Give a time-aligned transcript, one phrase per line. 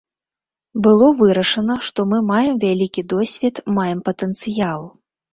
[0.85, 4.83] Было вырашана, што мы маем вялікі досвед, маем патэнцыял.